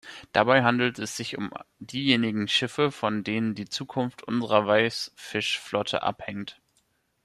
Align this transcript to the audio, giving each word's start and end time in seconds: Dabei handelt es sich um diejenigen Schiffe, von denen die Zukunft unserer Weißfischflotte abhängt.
Dabei 0.31 0.63
handelt 0.63 0.97
es 0.97 1.15
sich 1.15 1.37
um 1.37 1.51
diejenigen 1.77 2.47
Schiffe, 2.47 2.89
von 2.91 3.23
denen 3.23 3.53
die 3.53 3.69
Zukunft 3.69 4.23
unserer 4.23 4.65
Weißfischflotte 4.65 6.01
abhängt. 6.01 6.59